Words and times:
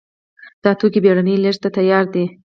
دا 0.63 0.71
توکي 0.79 0.99
بېړنۍ 1.03 1.35
لېږد 1.43 1.61
ته 1.63 1.69
تیار 1.77 2.05
دي. 2.13 2.25